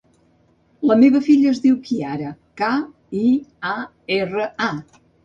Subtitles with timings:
[0.91, 2.31] La meva filla es diu Kiara:
[2.63, 2.71] ca,
[3.21, 3.27] i,
[3.73, 3.75] a,
[4.17, 5.05] erra, a.